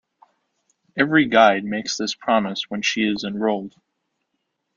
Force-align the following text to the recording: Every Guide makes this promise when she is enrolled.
Every 0.97 1.27
Guide 1.27 1.63
makes 1.63 1.95
this 1.95 2.15
promise 2.15 2.71
when 2.71 2.81
she 2.81 3.03
is 3.03 3.23
enrolled. 3.23 3.75